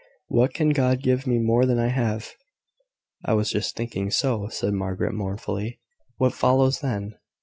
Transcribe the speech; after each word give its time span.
What 0.29 0.55
can 0.55 0.69
God 0.71 1.03
give 1.03 1.27
me 1.27 1.37
more 1.37 1.67
than 1.67 1.77
I 1.77 1.89
have?" 1.89 2.33
"I 3.23 3.35
was 3.35 3.51
just 3.51 3.75
thinking 3.75 4.09
so," 4.09 4.41
replied 4.45 4.73
Margaret, 4.73 5.13
mournfully. 5.13 5.79
"What 6.17 6.33
follows 6.33 6.79
then?" 6.79 7.19